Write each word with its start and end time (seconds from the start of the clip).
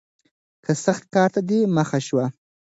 که 0.63 0.71
سخت 0.85 1.03
کار 1.15 1.29
ته 1.35 1.41
دې 1.49 1.59
مخه 1.77 1.99
شوه 2.07 2.25